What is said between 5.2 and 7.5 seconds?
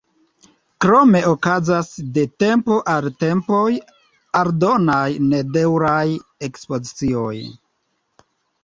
nedaŭraj ekspozicioj.